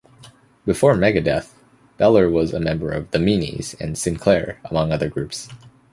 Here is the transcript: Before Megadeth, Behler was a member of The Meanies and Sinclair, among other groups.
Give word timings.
Before 0.65 0.95
Megadeth, 0.95 1.51
Behler 1.99 2.31
was 2.31 2.55
a 2.55 2.59
member 2.59 2.89
of 2.91 3.11
The 3.11 3.19
Meanies 3.19 3.79
and 3.79 3.95
Sinclair, 3.95 4.59
among 4.65 4.91
other 4.91 5.09
groups. 5.09 5.47